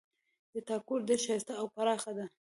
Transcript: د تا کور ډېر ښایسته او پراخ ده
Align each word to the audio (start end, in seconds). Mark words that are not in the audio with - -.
د 0.53 0.55
تا 0.67 0.75
کور 0.87 0.99
ډېر 1.07 1.19
ښایسته 1.25 1.53
او 1.59 1.65
پراخ 1.75 2.01
ده 2.17 2.25